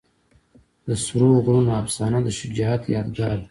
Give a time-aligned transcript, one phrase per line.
[0.87, 3.47] د سرو غرونو افسانه د شجاعت یادګار ده.